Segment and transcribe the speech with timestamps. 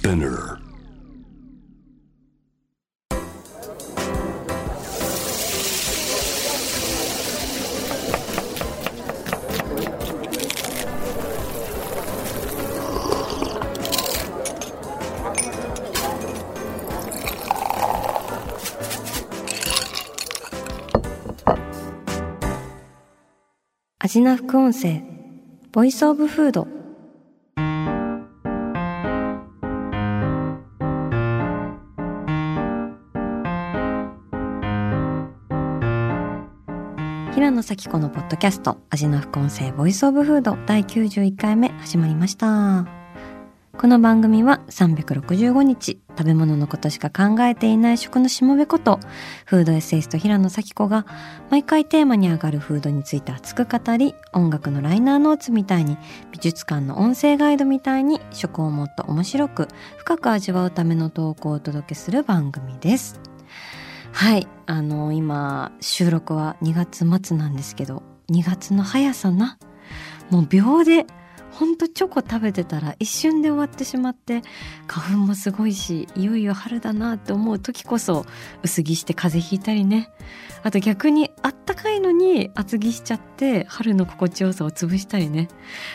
[0.00, 0.58] Spinner.
[23.98, 25.02] 味な副音声
[25.72, 26.79] Voice of Food 平
[37.60, 42.86] 野紗季子のポッドキャスト味の副音声 Voice of Food 第91回目始まりました。
[43.76, 48.98] この番組は365日食べ物のことしか考えていない食のしもべこと
[49.44, 51.04] フードエッセイスト平野紗季子が
[51.50, 55.98] 毎回テーマに上がるフードについて熱く語り音楽のライナーノーツみたいに
[56.32, 59.68] 美術館の音声ガイドみたいに食をもっと面白く
[59.98, 63.29] 深く味わうための投稿をお届けする番組です。
[64.12, 64.46] はい。
[64.66, 69.58] あの今収録は2月末なんですけど2月の速さな。
[70.30, 71.06] もう秒で
[71.50, 74.42] ほんとチョコ食べてたら一瞬で終わってしまって
[74.86, 78.24] 花粉もすごいしいよいよ春だなって思う時こそ
[78.62, 80.10] 薄着して風邪ひいたりね。
[80.62, 85.48] あと逆にあったかいのに厚着しちゃって春の心地よさを潰したりね。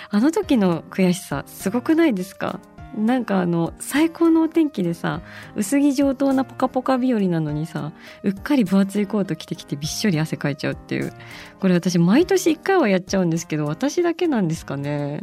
[0.10, 2.60] あの時の悔しさすごくないですか？
[2.96, 5.22] なんかあの最高のお天気でさ
[5.56, 7.92] 薄着上等なポカポカ日和なのにさ
[8.24, 11.14] うっかり分厚いコート着てきてびっしょり汗かいちゃうっていう。
[11.60, 15.22] これ私毎年1回はやっちゃうんですけど私だけなんですかね。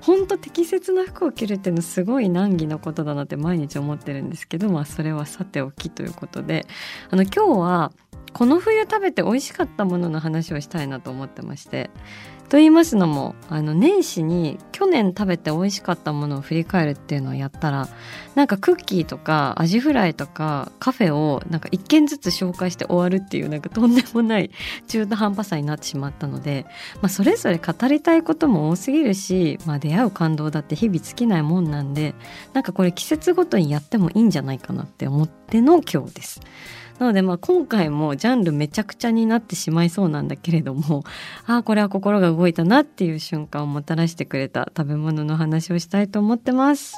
[0.00, 6.66] ほんと適切な服を着るっていうのすごい難儀なことだなって毎日思ってるんですけどまあそれはさておきということで。
[7.10, 7.92] あの今日は
[8.34, 11.90] この冬食べて美味しかったものの話をしたいなと思ってまして。
[12.48, 17.88] と言いますのもあの年始に去年食べて美味しかったものを振り返るっていうのをやったら
[18.34, 24.50] なんかクッキーとかアジフライとかカフェをなんか一軒ずつ紹介して終わるっていうなんかとんでもない
[24.88, 26.66] 中途半端さになってしまったので、
[27.00, 32.14] まあ、それぞれ語りたいことも多すぎるし、まあ、出会う感動だって日々尽きないもんなんで
[32.52, 36.40] なんかこれ季節ごとにやってもいいんじゃないかなって思っての今日です。
[36.98, 41.04] なのでまあ今回もジャンルめちゃくちゃになってしまいそうなんだけれども
[41.46, 46.96] ああこれは心が動いたなっていう瞬間をもたらしてくれた食べ物の話をしたいと思ってます。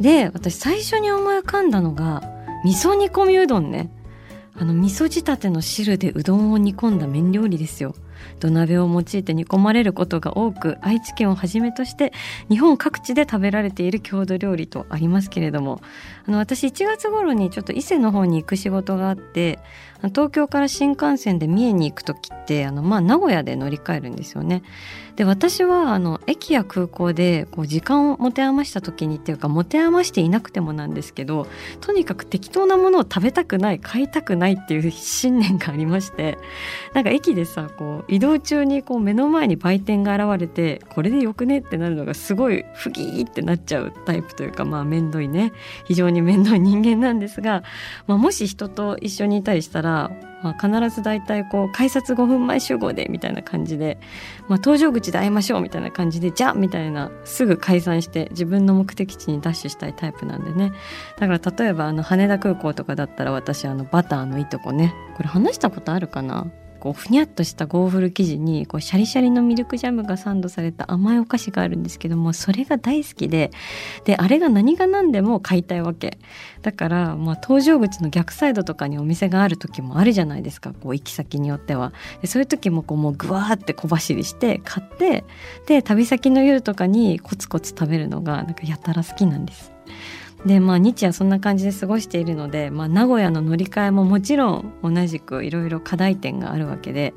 [0.00, 2.22] で私最初に思い浮かんだのが
[2.64, 3.90] 味噌煮込みうどんね
[4.54, 7.94] あの味噌仕立ての汁でうどんを煮込んだ麺料理ですよ
[8.40, 12.12] 土鍋を用いて煮込まれることが多く愛知県をはじめとして
[12.48, 15.80] 日本各地で食べられている郷土料理とありますけれども
[16.26, 19.58] あの私1月頃にちょっと伊勢の方に行く仕事があって
[20.10, 24.62] 東京から新幹線で三重に行く時ってあの、まあ、名古屋で乗り換えるんですよね。
[25.18, 31.48] で私はあの駅や空港でこう時間を持て余した時にっていうか持て余していなくてもなんですけど
[31.80, 36.38] とにかく適当なものを食べたくない買いたくないっていう信念がありまして
[36.94, 45.52] なんか駅でさこう移動中にこう目の前に売店が現れてこれでよくねってなるのがすごい不義ってなっちゃうタイプというかまあ面倒いね。
[45.86, 47.64] 非常に面倒い人間なんですが、
[48.06, 50.12] まあ、もし人と一緒にいたりしたら
[50.42, 53.98] まあ、必ず大体こう改札5分前集合でみたいな感じで、
[54.48, 60.72] まあ、搭乗口で会いましょうみたいな感じでじゃあみたいなすぐ解散して自分の目的地にダッシュしたいタイプなんでね。
[61.18, 64.94] だから例えばあの羽田空港とかだったら私あのバターのいとこね。
[65.16, 66.46] これ話したことあるかな？
[66.80, 73.50] こうふにゃっとしたゴーフル生地にこうシャリシャリのミルクジャムがサンドされた甘いお菓子があるんですけどもそれが大好きで
[74.04, 76.18] であれが何が何でも買いたいわけ。
[76.62, 81.92] だからまあ搭乗口の逆サイドとかにお店がある時もあるじゃないですかこう行き先によっては。
[82.20, 85.24] でそういう時もこうもうぐわーって小走りして買って
[85.66, 89.72] で旅先の夜とかにコツコツ食べるのがなんかやたら好きなんです。
[90.46, 97.14] でまあ日夜そんな感じで過ごしているので、まあ、名古屋の乗り換えももちろん同じくいろいろ課題点があるわけで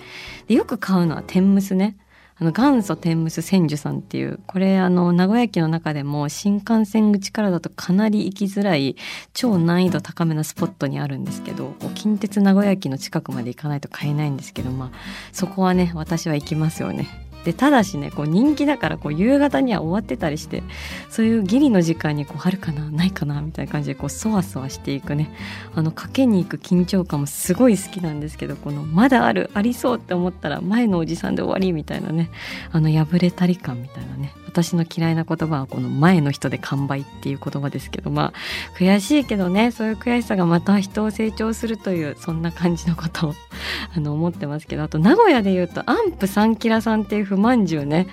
[0.48, 1.98] でよく買うのは天むすね
[2.42, 8.96] あの元祖天むす千住さんっていうこれあの名古屋駅の中でも新幹線口からだとかなり行きづらい
[9.34, 14.92] 超難易度高めなスポットにあるんですけど近鉄名古屋駅の近くまで行かないと買えないんですけどまあ
[15.32, 17.31] そこはね私は行きますよね。
[17.46, 20.64] でただしねこう人気だからこう夕方には終わってたりして
[21.10, 25.34] そういうギリの時間にこうあるかなないかなみたいな感じでこうそわそわしていくね。
[25.76, 32.30] あのかけに行く緊張感もすごい好きなんですけどこのまだあるありそうって思ったら前のおじさんで終わりみたいなね。
[32.72, 34.34] あの破れたり感みたいなね。
[34.52, 43.34] 私の嫌いな言葉はこの前の人で完売っていう言葉ですけどまあ悔しいけどねそういう悔しさがまた人を成長するというそんな感じのことを
[43.96, 48.08] あの思ってますけどあと名古屋で言うとアンプ3キラさんっていう不まんじゅうね。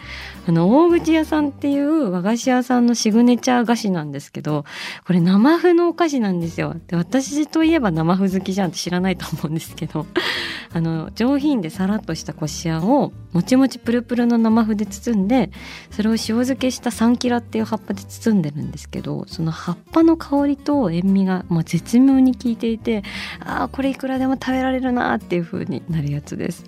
[0.48, 4.64] あの大口屋さんっていう和菓子屋さんのシグネチャー菓子なんですけど
[5.06, 6.74] これ生麩のお菓子なんですよ。
[6.86, 10.06] で私といえば生麩好きじゃんって知らないと思うんですけど
[10.72, 15.50] あの上品でさらっとしたこしあんをもちもちプルプルの生麩で包んで
[15.90, 23.02] それを漬けしたサンキラっていう葉っぱで包んでるんですけどその葉っぱの香りと塩味がもう絶妙に効いていて
[23.40, 26.64] ああこれいくらでも食べられるなっていう風になるやつです。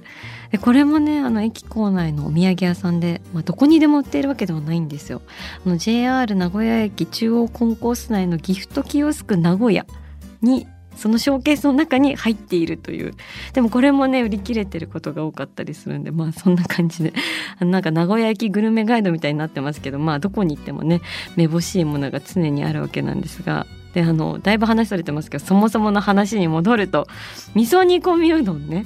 [0.50, 5.22] でこれもねあの駅構内のお土産屋さんで、まあ、どこにでも売っているわけではないんですよ。
[5.64, 9.86] あの JR 名古屋駅中央コンコース内のギフトキオスク名古屋
[10.42, 10.66] に
[11.00, 13.14] そのショーケースの中に入っているという。
[13.54, 17.14] でもこれもね売り切れてることが多かったりするんでまあそんな感じで。
[17.58, 21.00] なんか名古屋駅グルメガイドみたいになってますけどまあどこに行ってもね
[21.36, 23.66] めぼしいものが常にあるわけなんですが。
[23.94, 27.08] であのだいぶ話されてますけどそもそもの話に戻ると
[27.56, 28.84] 味噌煮込みうどんね。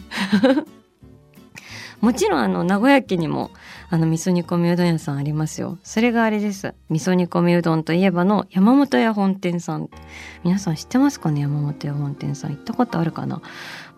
[2.00, 3.50] もちろんあの名古屋駅にも
[3.90, 5.78] あの味噌煮込みうどん屋さんありますよ。
[5.82, 6.74] それがあれです。
[6.90, 9.88] 味噌煮込みうどんといえばの山本屋本店さん。
[10.42, 11.42] 皆さん知ってますかね？
[11.42, 12.50] 山本屋本店さん。
[12.52, 13.42] 行ったことあるかな？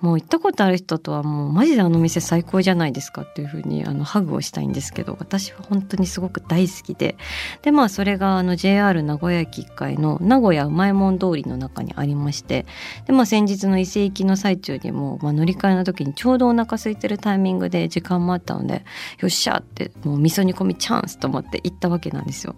[0.00, 7.16] もう行ったことある人とはもうマジであの店最高じゃないですかっていうふうにあのハグをしたいんですけど私は本当にすごく大好きで
[7.62, 12.66] でまあそれがあの JR 名古屋駅1階の名古屋うまいもん通りの中にありまして
[13.06, 18.84] でまあ先日の伊勢行きの最中にも、まあ、乗り換えの時にちょうどお腹空いてるタイミングで時間もあったので
[19.20, 22.56] よっしゃってもう味噌煮込みチャンスと思って行ったわけなんですよ。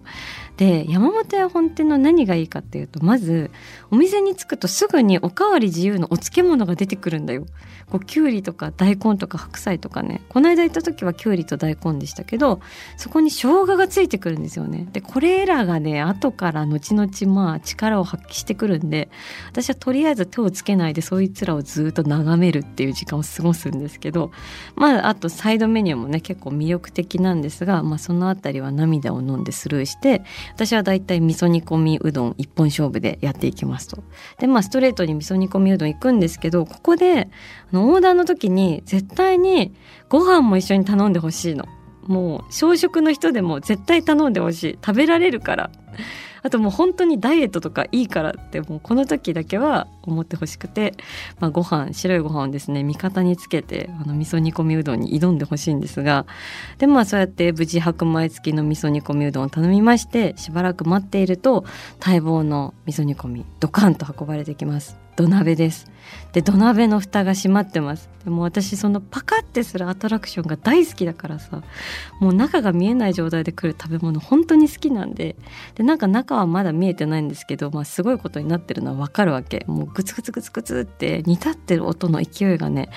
[0.57, 3.49] で山本屋本店の何がいいかっていうとまず
[3.91, 7.45] お店に着くとすぐにおかわり自由のお漬物が出てくるんだよ。
[7.89, 12.59] こうきゅうりとか大根とか白菜とかねこの間行った時はきゅうりと大根でしたけど
[12.97, 14.87] そこに生姜がついてくるんですよね。
[14.91, 19.09] でこれらがね後から後々まあ力を発揮してくるんで
[19.49, 24.31] 私はとりあえず手をつけないでそいつらをずっと眺めるっていう時間を過ごすんですけど
[24.75, 30.23] まああとサイドメニューもね結構魅力的なんですが、まあ、その辺りは涙を飲んでスルーして
[30.53, 34.03] 私はだいたい味噌煮込みうどん一本勝負でやっていきますと。
[34.39, 37.18] でまあストレートに味噌煮込みうどん行くんですけどここで
[37.71, 39.73] あのオーダーの時に絶対に
[40.07, 41.65] ご飯も一緒に頼んでほしいの。
[42.07, 44.79] もう小食の人でも絶対頼んでほしい。
[44.83, 45.71] 食べられるから。
[46.41, 50.93] あともう本当にダイエットとかいいからってもうこの時だけは思ってほしくて、
[51.39, 56.25] まあ、ご飯白いご飯をですね味方につけてあの味噌煮込みうどんに挑んでほしいんですが。
[56.77, 61.65] でまあそうやって無事白米付きの味噌煮込みうどんを頼みましてしばらく待っていると
[61.99, 64.97] 待望の味噌煮込みドカンと運ばれてきます。
[65.15, 65.91] 土鍋です。
[66.33, 68.09] で土鍋の蓋が閉まってます。
[68.23, 71.63] でも私そのパカッてするアトラクションが大好きだからさ
[72.19, 75.37] もう中が見えない状態で来る食べ物本当に好きなんで
[75.75, 79.63] でなんか中はまだ見えてないんですけど、まあ、すごいことになってるのはわかるわけ。
[79.67, 82.89] もうグツグツグツグツって煮立ってる音の勢いがね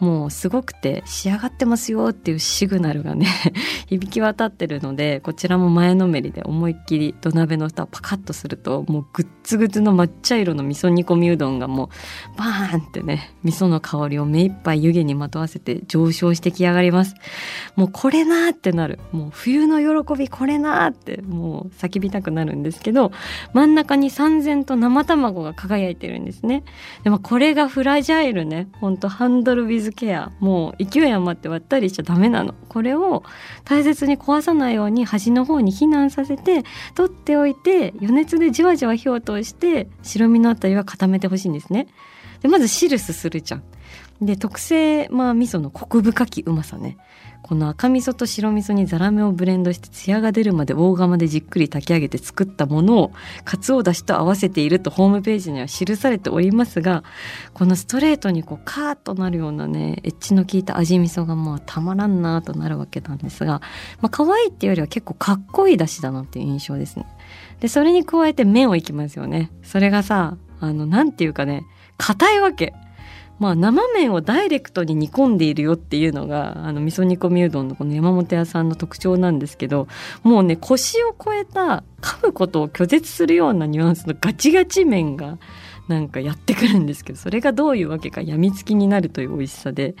[0.00, 3.26] もうすごくて仕上がってますよっていうシグナルがね
[3.86, 11.90] 響き渡ってるのでこちらも前のめりで思いっきり土鍋の蓋をパカッとするともうグッツグツの抹茶色の味噌煮込みうどんがも
[12.34, 17.14] うバーンってね味噌の香りを目いっぱい湯気にまとわせて上昇してき上がります。
[17.76, 18.98] もうこれなーってなる。
[19.12, 23.12] もう冬の喜びこれなーってもう叫びたくなるんですけど
[23.52, 26.64] 真ん中に三千と生卵が輝いてるんですね。
[27.04, 28.68] でもこれがフラジャイルね。
[28.80, 30.32] ほんとハンドルウィズケア。
[30.40, 32.54] もう勢い余って割ったりしちゃダメなの。
[32.68, 33.22] これを
[33.64, 36.64] 大切に壊さないように端の方に避難させて
[36.94, 41.86] 取っておいて余熱でじわじわ火を通して白身のあたりは固めてほしいんですね。
[42.42, 43.62] でまず汁すするじゃん
[44.20, 46.98] で特製まあ味噌のコク深きうまさね
[47.42, 53.12] この赤味噌と白味噌にザラメをブレンドして艶が出るまで大釜でじっくり炊き上げて作ったものを
[53.44, 57.02] かつおだしと合わせているとホームページには記されておりますが
[57.54, 63.62] このストレートにこうカーッとなるようなねエッジの効いた味味噌がまあたまらんなとなるわけなんですが、
[64.00, 67.06] まあ可愛いっていうよりは結構かっこいいだしだなっていう印象ですね。
[67.60, 69.50] でそれに加えて麺をいきますよね。
[69.62, 71.64] それがさあのなんていうかね
[72.00, 72.74] 硬いわけ。
[73.38, 79.88] まあ、生麺をダイレクトに煮込んでいるよっていうのがあの味噌煮込みうどんのこの山本屋さんの特徴なんですけど
[80.22, 85.38] もうね腰を超えた噛むことを拒絶するようなニュアンスのガチガチ麺が
[85.90, 89.96] なんかやってくるんですけどそれがどういうわけかやみつきになるという美味しさで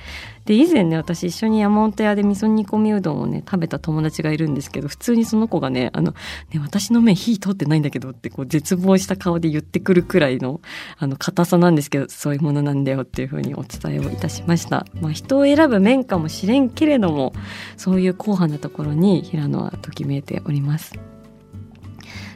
[0.46, 6.14] で以前ね私一緒に山本屋で味噌煮込みうどんをね食べた友達がいるんですけど普通にその子がね「あの
[6.52, 10.60] ね私の麺火通ってないんだけど」ってこう絶望した顔で言ってくるくらいの
[10.98, 14.86] あの硬さなんですけどそういうものなんだよっていうふうにお伝えをいたしました。
[15.00, 17.32] まあ、人を選ぶ麺かもしれんけれども
[17.76, 21.09] そういう硬派なところに平野はときめいております。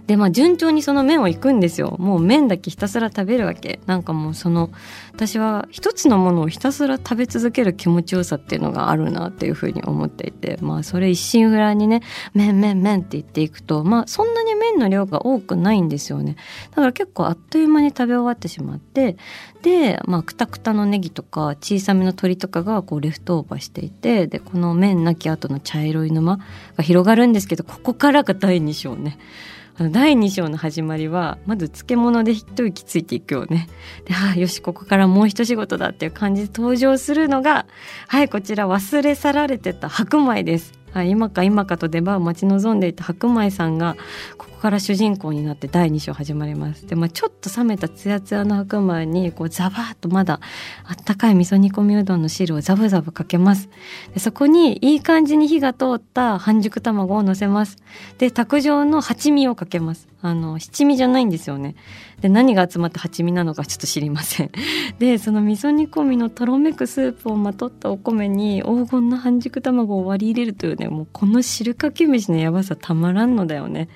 [0.06, 1.96] でまあ順調にその麺をいくんですよ。
[1.98, 3.80] もう麺だけひたすら食べるわけ。
[3.86, 4.70] なんかもうその
[5.12, 10.58] 私は一つのものをひたすら食べ続ける気持ちよさっていうのがあるなっていうふうに思っていて。
[10.60, 12.02] まあそれ一心不乱にね
[12.34, 16.36] 麺麺麺って言っていくとまあそんなに麺の量が多くないんですよね。
[16.70, 19.16] だから結構あっという間に食べ終わってしまって
[19.62, 26.38] でまあくたくたのネギとか小さめの鶏とかがこうレフトオーバーしていてでこの麺なき後の茶色い沼
[26.76, 29.18] が広がるんですけどここからが第2章ね。
[29.78, 33.68] 第2章の始まりはまず漬物で一息ついていくよね。
[34.04, 37.66] でああよしここからもう一仕事だっていう感じで登場するのが
[38.06, 40.83] はいこちら忘れ去られてた白米です。
[40.94, 43.96] はい、今か今かと出番を待ち望んでいた白米さんが
[44.38, 46.86] ここから主人公になって第2章始まります。
[46.86, 50.38] で、まあ、ちょっと冷めたツヤツヤの白米にこうザバーッとまだ
[50.84, 53.68] あったかい味噌煮込みうどんの汁をザブザブかけます。
[54.12, 57.76] でそこにいい感じに火が通った半熟卵をのせます。
[58.18, 60.06] で卓上の八味をかけます。
[60.22, 61.74] あの七味じゃないんですよね。
[62.24, 64.50] で何が集まって蜂蜜なのかちょっと知りません。
[64.98, 73.90] でその味噌煮込みのとろめくスープをまとったお米に黄金の半熟卵を割り入れるというねもうこの汁かけ飯のやばさたまらんのだよね、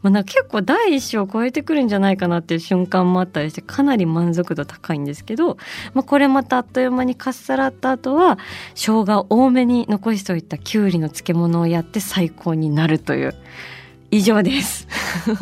[0.00, 5.58] まあ、なんか結構第一章を超えてくるんじゃないかなっていう瞬間もあったりしてかなり満足度高いんですけど、
[5.92, 8.38] まあ、これまたあっという間にかっさらった後は
[8.74, 13.34] 生姜多めに残しておいたきゅうりの漬物をやって最高になるという。
[14.14, 14.86] 以上です。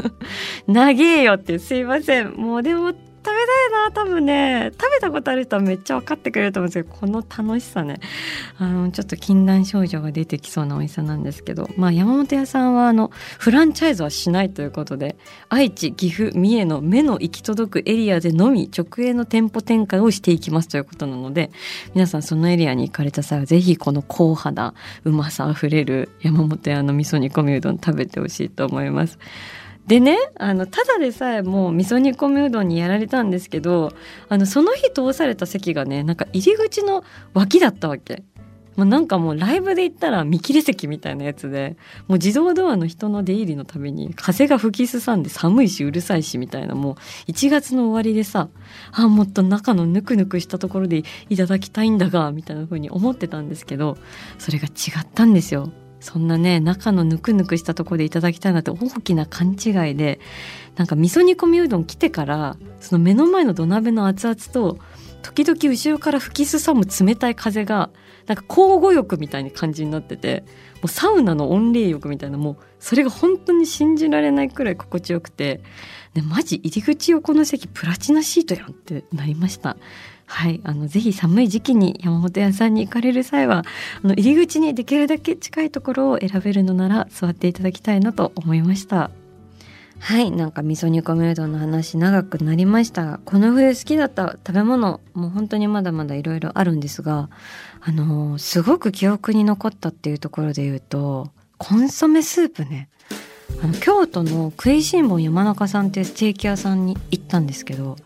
[0.66, 2.32] 長えよってすいません。
[2.32, 8.00] もうでも食べたいな多分ね食べたことある人はめっちゃ分かってくれると思うんですけどこの楽しさね
[8.58, 15.16] あのちょっと禁断症状が出てきそうなおいしさなんですけど、まあ、山本屋さんはあのフランチャイズはしないということで
[15.48, 21.52] 愛知岐阜三重の目の行き届くエリアでのみ直営の店舗展開をしていきますということなので
[21.94, 24.74] 皆さんそのエリアに行かれた際はぜひこの硬肌
[25.04, 29.18] うまさあふれる山本屋の味噌煮込みうどん食べてほしいと思います。
[29.86, 33.92] でねあのただでさえもう味噌煮込みうどんにやられたんですけど
[34.28, 38.22] あのその日通された席がねなんか入り口の脇だったわけ。
[38.76, 41.76] もうなんかもうライブで行ったら見切り席みたいなやつで
[42.08, 46.94] もう自動ドアの人の出入りのために風が吹きすさんで寒いしうるさいしみたいなもう
[47.30, 48.48] 1月の終わりでさ
[48.92, 53.98] あもっと中のぬくぬくしたところでいただきたいんだがみたいな風に思ってたんですけど
[54.38, 55.70] それが違ったんですよ。
[56.02, 60.18] そんなね中のぬくぬくしたところでいただきたいなって大きな勘違いで
[60.76, 64.78] なんか味噌煮込みうどん来てからその目の前の土鍋の熱々と
[65.22, 67.90] 時々後ろから吹きすさむ冷たい風が
[68.26, 70.44] なんか交互浴みたいな感じになってて
[70.76, 75.60] もうサウナの温冷浴みたいなもうそれが本当に信じられないくらい心地よくて
[76.14, 79.76] でマジ入り口横の席プラチナシートやんってなりました。
[80.26, 83.64] はい、あのぜひ寒い時期に山本屋さんに行かれる際は
[84.02, 89.10] あの入り口にできるだけ近いところを選べるのなら座っていただきたいなと思いました。
[89.98, 97.30] はいなんか味噌煮込みうどんの話長くなりましたがこの冬好きだった食べ物もう本当にまだまだいろいろあるんですが
[97.80, 102.88] あの、すごく記憶に残ったっていうところで言うとコンソメスープね。
[103.60, 107.96] あの京都の食いしん坊山中さんっていうステーキ屋さんに行ったんですけど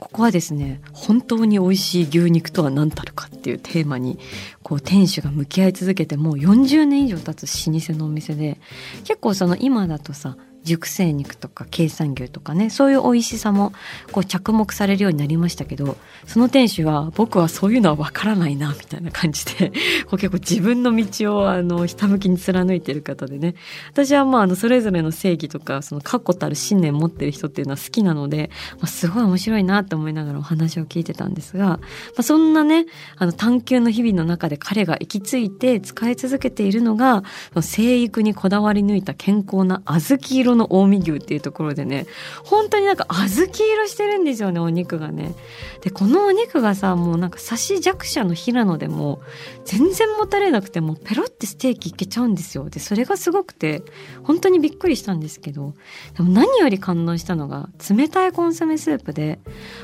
[0.00, 4.18] ここはですね本当に美味しい牛肉とは何たるかっていうテーマに
[4.62, 8.60] こう店主が向き合い続けてもう40年以上経つ老舗のお店で
[9.04, 13.72] 結構その今だとさ熟成肉とか経産牛とかねそういう美味しさも
[14.12, 15.96] こう着目されるようになりましたけど
[16.26, 19.72] その店主は僕はそういうのは分からないなみたいな感じで
[20.06, 23.54] こう結構自分の道をあのひたむきに貫いてる方でね。
[23.92, 31.80] 私はまああのそれぞれの正義とかその確固たる信念持ってる人っていうのは好きなので、まあ、すごい面白いなと思いながらお話を聞いてたんですが、ま
[32.18, 32.86] あ、そんなね
[33.16, 37.24] あの探求の日々の中で彼が行き着いて使い続けているのが
[37.60, 42.06] 生育にこだわり抜いた健康な小豆色のの近江牛っていうところでね
[42.44, 45.34] 本当になんか小豆色してるんですよねお肉がね。
[45.80, 49.20] でこのお肉がさもうなんか刺し弱者の平野でも
[49.64, 52.68] 全然もたれなくてもペロってステーキいけちゃうんですよ。
[52.68, 53.82] でそれがすごくて
[54.22, 55.74] 本当にびっくりしたんですけど
[56.16, 59.38] でも何より感動したのが冷たいコンソメスープで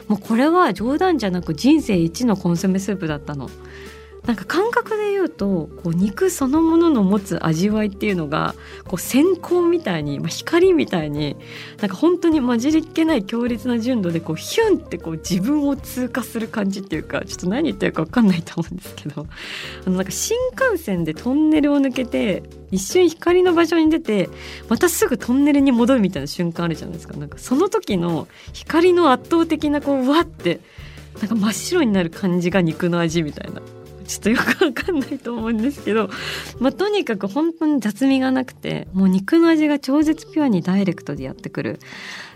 [0.08, 3.48] もうこれは冗談じゃなく人生一のコンソメスープだったの。
[4.26, 8.54] なんか感覚で言うとこう肉そのものの持つ味わいっていうのが
[8.84, 11.36] こう閃光みたいに、まあ、光みたいに
[11.80, 19.26] なんか本当に混じりっけない強烈な純度でこうヒュンってこう自分を通過する感じっていうかちょっと何言ってるか分かんないと思うんですけど
[19.86, 24.30] あのなんか新幹線でトンネルを抜けて一瞬光の場所に出て
[24.70, 27.14] またすぐトンネルに戻るみたいな瞬間あるじゃないですか。
[27.16, 30.60] なんかその時の光の圧倒的なこうわって
[31.20, 33.60] なんか真っ白になる感じが肉の味みたいな。
[34.04, 36.10] ちょっとよくわかんないと思うんですけど、
[36.60, 41.78] まあ、とにかく本当に雑味がなくてもう肉の味が超絶ピュアにダイレクトでやってくる。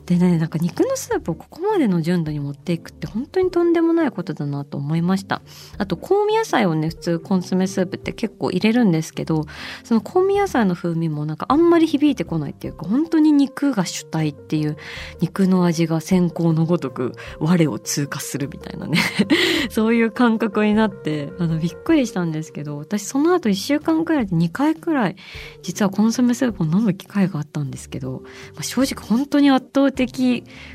[0.08, 5.42] でねなんか肉のスープをここまでの純度に持っていくって本当にとんでもないことだなと思いました。
[5.76, 9.44] あと香味野菜をね普通コンソメスープって結構入れるんですけど
[9.84, 14.78] その香味野菜の風味もなんかあんまり響いてこないっていうか本当に肉が主体っていう
[15.20, 18.98] 肉の味が先行のごとく我を通過するみたいなね。
[19.68, 25.16] そういう感覚になってあのびっくりしたんですけど私その後1週間くらいで2回くらい
[25.62, 28.22] 実はコンソメスープを飲む機会があったんですけど、
[28.54, 29.97] まあ、正直本当に圧倒的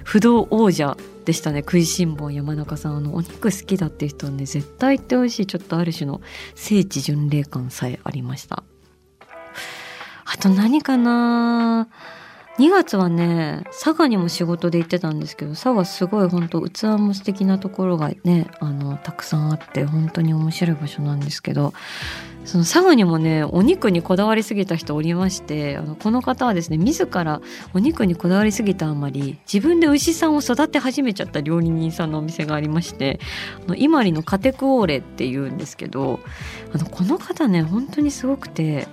[0.04, 1.60] 不動王者でしたね。
[1.60, 2.98] 食いしん坊山中さん。
[2.98, 5.46] あのお肉好きだって人はね絶対行ってほしい。
[5.46, 6.22] ちょっとある種の
[6.56, 8.64] 聖地巡礼感さえありました。
[10.26, 11.88] あと何かな
[12.58, 21.74] ？2月はね佐賀にも仕事で行ってたんですけど佐賀すごい本当器も素敵なところがねあのたくさんあって本当に面白い場所なんですけど
[22.46, 27.42] その佐賀にもねお肉にこだわりすぎた人おりましてあのこの方はですね自ら
[27.74, 33.20] お肉にこだわりすぎたあまり自分で牛さんを育て始めちゃった料理人さんのお店がありまして
[33.66, 36.20] あの今里のカテクオーレっていうんですけど
[36.74, 38.88] あのこの方ね本当にすごくて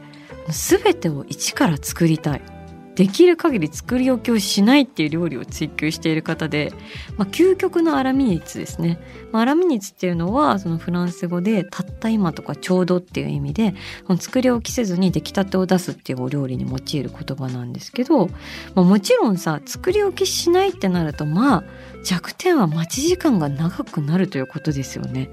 [0.49, 2.60] 全てを一から作りたい。
[2.95, 6.73] できる限り作り置きをしないっていう料理を追求している方で、
[7.17, 8.99] まあ、究極のアラミニッツですね、
[9.33, 13.75] まあ、アラミニッツっていうのはそのフランス語でたった今とかちょうどっていう意味で
[14.19, 18.27] 作り置きせずに出来たてを出すっていうお料理に用いる言葉なんですけど、
[18.75, 21.65] まあ、もちろんさ作り置きしないってなるとまあ
[22.05, 25.31] 弱点は待ち時間が長くなるということですよね。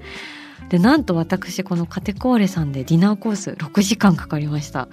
[0.68, 4.88] でなんと私このカテコーレさんでディナーコース6時間かかりました。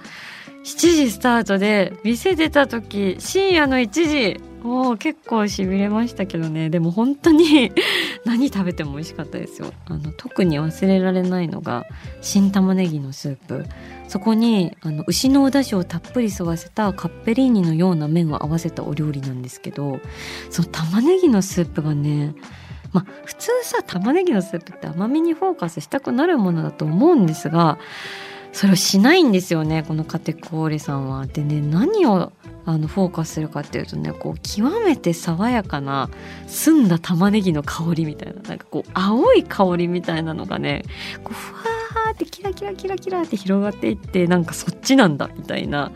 [0.66, 3.88] 7時スタートで店出た時深夜の1
[4.36, 4.40] 時。
[4.64, 6.70] もう結構しびれましたけどね。
[6.70, 7.70] でも本当に
[8.26, 9.72] 何食べても美味しかったですよ。
[9.84, 11.86] あの特に忘れられないのが
[12.20, 13.64] 新玉ねぎのスープ。
[14.08, 20.00] そこにあの牛のお出汁をたっぷり吸わせたカッペリーニのような麺を合わせたお料理なんですけど
[20.50, 22.34] その玉ねぎのスープがね
[22.92, 27.78] まあ普通さ玉ねぎのスープって甘みにフォーカスしたくなるものだと思うんですが
[28.52, 31.26] それをしないんですよねこのカテコーレさんは。
[31.26, 32.32] でね何を
[32.64, 36.10] あのフォーカスするかっていうとねこう極めて爽やかな
[36.48, 40.82] 澄んだ玉ねぎの香りみたいななんかこう青い香りみたいなのがね
[41.22, 45.92] こうふわーってキラキラキラキラって広がっていってなんかそっちなんだみたいな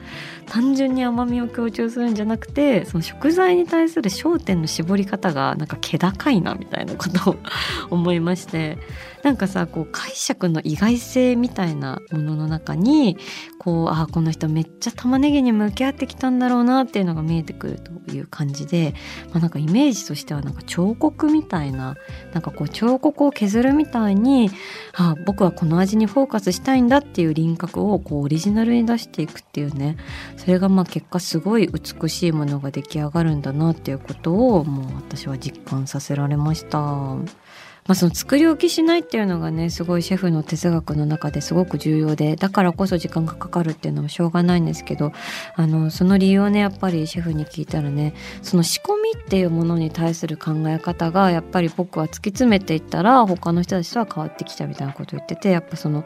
[0.50, 7.36] 単純に甘みを強調するんじゃなくてその食材に対する焦点の絞り方がなんか気高いなみたいなことを
[7.90, 8.76] 思いまして
[9.22, 13.16] なんかさこう解釈の意外性みたいなものの中に
[13.58, 18.94] こうあこの人めっちゃ玉ねぎに向き合ってきたんだろうなっていうのが見えてくるという感じで、
[19.30, 21.96] まあ、なんかイメージとしてはなんか彫刻みたいな
[22.32, 24.50] なんかこう彫刻を削るみたいに
[24.94, 29.98] あ僕はこの味にフォーカスしたいんだっていう輪郭をこうオリジナルに出していくっていうね
[30.40, 36.78] それがまあ結果すごい美しいものが出来上がるんだなっていうことをもう私は実感させられました。
[36.78, 45.12] まあ、その作り置きしないっていうのがねすごいシェフの哲学の中ですごく重要でだからこそ時間がかかるっていうのはしょうがないんですけど
[45.56, 56.04] あのその理由をねやっぱりシェフに聞いたらねその仕込みっていうものに対する考え方がやっぱり僕は突き詰めていったら他の人たちとは変わってきたみたいなことを言っててやっぱその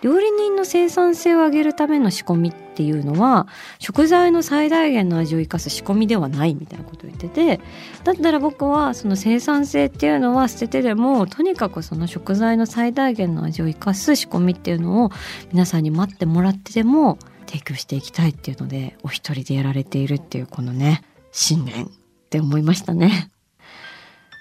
[0.00, 7.60] 料理人の生産性を上げるための仕込みってていうのは食材の最大限の味を生かす仕込みではないみたいなことを言ってて
[8.04, 15.10] だったら僕はその生産性っていうのは捨ててでもとにかくその食材の最大限の味を生かす仕込みっていうのを
[15.52, 21.88] 皆さんに待ってもらってでも提供していきたいっていうのでお一人でやられているっていうこのね信念っ
[22.28, 23.30] て思いましたね。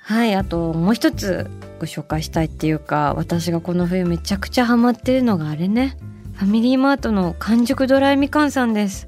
[0.04, 5.98] はいあともう一つご紹介したいっていうか私がこの冬めちゃくちゃハマってるのがあれね
[6.36, 9.08] ファミリーマートの完熟ドライみかんさんです。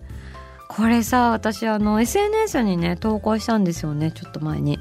[0.70, 4.80] これさ私あの SNS にね投稿したんですよねちょっと前に。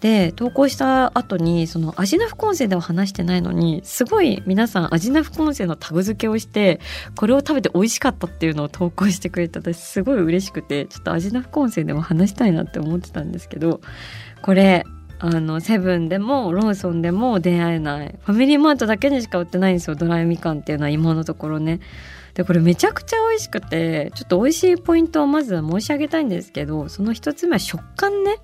[0.00, 6.80] で投稿した後にそのアジナフコンセでは話してないのにすごい皆さんアジナフコンセのタグ付けをして
[7.16, 13.80] これを食べて美味しかったっていうのを投稿してくれて私すごい嬉しくてちょっとアジナフコンセでも話したいなって思ってたんですけど
[14.40, 14.84] これ
[15.20, 18.14] あのセブンでもローソンでも出会えない。
[18.22, 19.96] ファミリーマートだけにしか売ってないんですよ。
[19.96, 21.80] ドライみかんっていうのは今のところね。
[22.34, 28.36] でこれめちゃくちゃ美味しくてちょっと美味しいポイントをまず申し上げたいんですけどその一つ目は食感ね。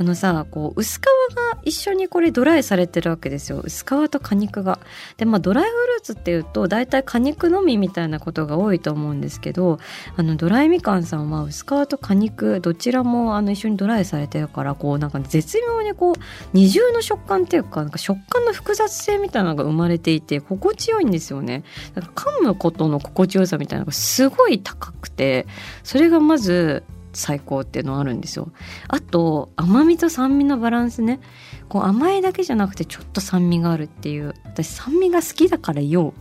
[0.00, 1.02] あのさこう薄皮
[1.34, 4.78] が一緒にこれドライされてるわけですよ薄皮と果肉が。
[5.18, 9.78] でまあドライフルーツっていうと大体果肉のみみたいなことが多いと思うんですけど
[10.16, 16.14] あのドライみかんさんは薄皮と果肉どちらもあの一緒にドライされてるからこうなんか絶妙にこう
[16.54, 21.62] 二重の食感っていうかなんか食感の複雑性みたいなのが生まれていて心地よいんですよね。
[21.94, 25.46] なんか噛むことの心地よさみたいなのがすごい高くて
[25.82, 28.52] それがまず最高っていうのあるんですよ。
[28.88, 31.20] あと甘みと酸味のバランスね
[31.70, 36.14] こう甘いだけじゃなくてちょっと酸味があるっていう私酸味が好きだからよ。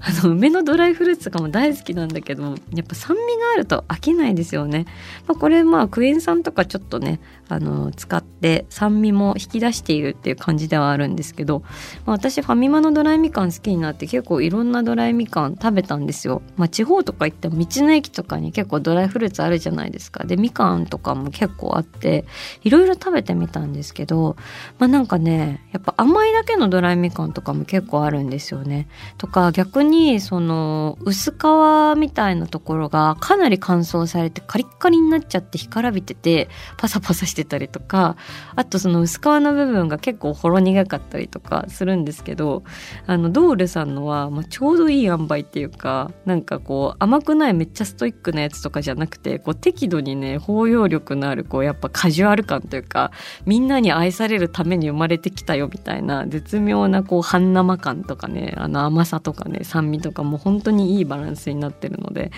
[0.00, 4.86] あの梅のドライフルーツとかも大好きなんだけどやっぱ酸味があると飽きないですよね、
[5.26, 11.60] まあ、これまあクエン酸とかちょっとねあの使って酸味も引き出しているっていう感じではあるんですけど、
[12.06, 20.24] まあ、私ファミマのドライみかん好きになって結構いろんなドライみかん食べたんですよ、まあ、地方とか行っても道の駅とかに結構ドライフルーツあるじゃないですか。
[20.24, 22.24] でみかんとかも結構あって
[22.62, 24.36] いろいろ食べてみたんですけど、
[24.78, 28.86] まあ、なんかねやっぱ甘いだけのドライみかんとかも結構あるんですよね。
[29.18, 38.16] とか逆にその薄皮みたいなところがかなり乾燥されてカリッカリになっちゃって干からびててパサパサしてたりとか
[38.54, 42.62] あとその薄皮の部分が結構ほろ苦かったりとかするんですけど
[43.08, 53.10] あのドールさんのは、まあ、ちょうどいい塩梅っていうかなんかこう甘くないめっちゃストイックなやつとかじゃなくてこう適度にね包容力のあるこうやっぱカジュアル感というか
[53.44, 62.30] みんなに愛されるためにに生まれてきたよみたいな絶妙なこう半生感とかねあの甘さとかね酸味とかも本当にいいバランスになってるので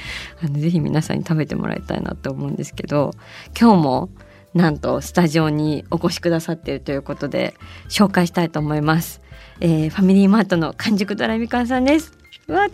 [0.43, 3.11] あのぜひ皆さんに食べてもらいたいなって思うんですけど
[3.59, 4.09] 今日も
[4.55, 7.55] なんとスタジオにお越しくださっているということで
[7.89, 9.21] 紹介したいと思います、
[9.61, 12.13] えー、ファミリーマートの完熟ドラミカンさんです。
[12.49, 12.69] わ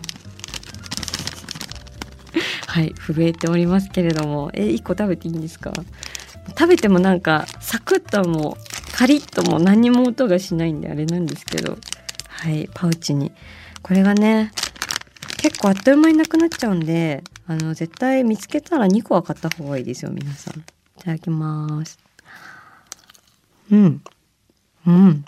[2.67, 5.73] はい震えておりますけれどもえー、1個食べていいんですか？
[6.57, 8.57] 食べてもなんかサクッとも
[8.93, 11.77] カリッとも何も音がしないんであれなんですけど。
[12.27, 13.31] はいパウチに。
[13.81, 14.51] これがね
[15.37, 20.59] 結構あっという間になくなっちゃうんであの絶対見つけたら2個は買った方がいいですよ皆さん。
[20.59, 20.63] い
[20.99, 21.99] ただきます。
[23.71, 24.01] うん。
[24.85, 25.25] うん。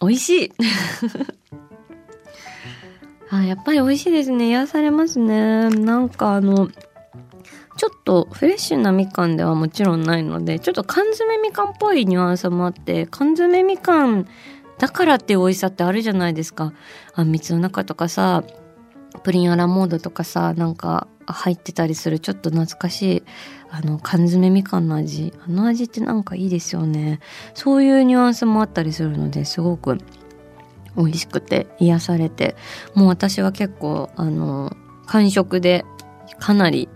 [0.00, 0.52] 美味しい。
[3.30, 4.48] あやっぱり美味しいですね。
[4.48, 5.68] 癒されますね。
[5.70, 6.70] なんかあの
[7.76, 14.28] ちょっとフレッシュなみかんではもちろんないのでちょっと缶詰みかんっぽいニュアンスもあって缶詰みかん
[14.78, 16.72] だからっていう美味しさってあるじゃないですか。
[17.14, 18.44] あんみつの中とかさ
[19.22, 23.22] プリンアラモードとかさなんか入ってたりするちょっと懐かしい
[23.70, 25.32] あの缶詰みかんの味。
[25.46, 27.20] あの味ってなんかいいですよね。
[27.54, 29.98] そういうニュアンスもあったりするのですごく
[30.96, 32.54] 美味しくて癒されて。
[32.94, 35.84] もう私は結構あの完食で
[36.38, 36.88] かなり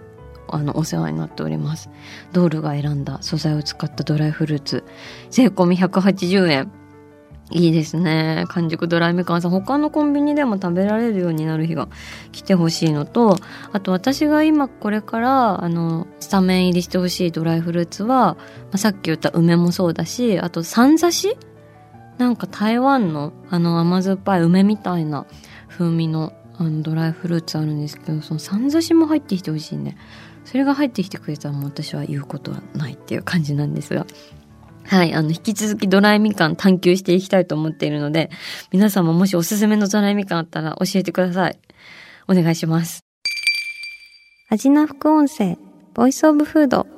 [0.50, 1.90] あのお世話になっております。
[2.32, 4.84] ドールが選んだ素材を使ったドライフルーツ。
[5.30, 6.72] 税込180円。
[7.50, 8.44] いいですね。
[8.48, 9.50] 完熟ドライみかんさん。
[9.50, 11.88] 他のコンビニでも食べられるようになる日が
[12.30, 13.38] 来てほしいのと
[13.72, 18.38] あと私が今これからあのスタメン入りしてほしいドライフルーツは、ま
[18.72, 21.38] あ、さっき言った梅もそうだしあとさんざし？
[22.18, 25.24] なんか台湾のあの甘酸っぱい梅みたいな
[25.68, 29.96] 風味のあのドライフルーツあるんですけどそのさんざしも入ってきてほしいね。
[30.48, 34.06] それが入ってきてくれたらもう私は言うことはないっていう感じなんですが。
[34.82, 35.12] はい。
[35.12, 38.30] あの、引き続きドライみかん探求していきたいと思っているので、
[38.72, 41.58] 皆様もしおすすめのドライみかんあったら教えてください。
[42.28, 43.04] お願いします。
[44.48, 45.58] 味な副音声、
[45.92, 46.97] ボイスオブフード。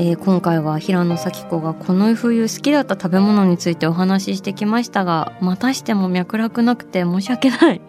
[0.00, 7.80] えー、今回は平野咲子がこの冬好きだった食べ物についてお話ししてきましたがまたしても脈絡なくて申し訳ない。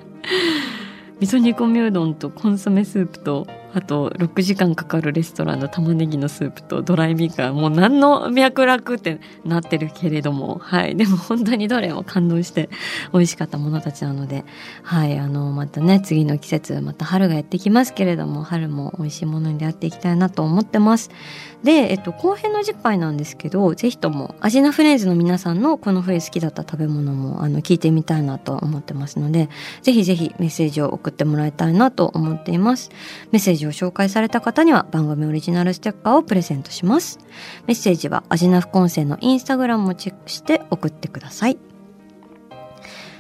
[1.22, 10.58] 味噌煮込みうどんとコンソメスープとあと6時間かかるレストランの玉ねぎのスープとドライミカンもう何の脈絡ってなってるけれども。
[10.60, 10.96] はい。
[10.96, 12.70] でも本当にどれも感動して
[13.14, 14.46] 美味しかったものたちなので。
[14.84, 15.18] はい。
[15.18, 21.10] あのまたね次の季節また春がやってきますけれども春も美味しいものに出会っていきたいなと思ってます。
[21.64, 29.50] で、えっと、後編の次回なんですけどぜひともアジナフレーズの皆さんのこの冬好きだった食べ物もあの聞いてみたいなと思ってますので
[29.82, 32.92] ぜひぜひメッセージを送ってもらいたいなと思っています。
[33.32, 37.20] メッセージジを紹介された方には番組オリジナルステッカーをプレゼントします。
[37.68, 41.58] メッセージはアジナフコンセのインスタグラムもチェックして送ってください。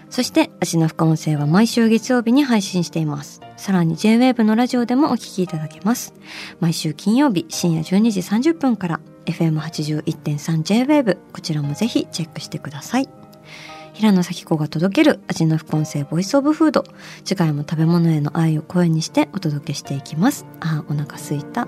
[0.09, 3.41] そして、アジナフコンセは毎週月曜日に配信しています。
[3.57, 6.13] さらに J-Wave のラジオでもお聴きいただけます。
[6.59, 13.18] 毎週金曜日深夜12時30分から FM81.3J-Wave こちらもぜひチェックしてください。
[13.99, 16.85] 平野咲子が届ける味の副音声ボイスオブフード。
[17.25, 20.45] 次回も食べ物への愛を声にしてお届けしていきます。
[20.61, 21.67] あお腹すいた。